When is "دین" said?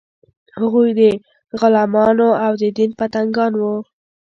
2.77-2.91